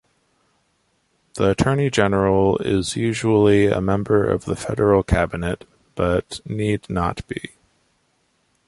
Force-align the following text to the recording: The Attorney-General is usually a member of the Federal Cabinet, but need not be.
The 1.35 1.51
Attorney-General 1.51 2.57
is 2.57 2.95
usually 2.95 3.67
a 3.67 3.79
member 3.79 4.27
of 4.27 4.45
the 4.45 4.55
Federal 4.55 5.03
Cabinet, 5.03 5.63
but 5.93 6.39
need 6.43 6.89
not 6.89 7.21
be. 7.27 7.51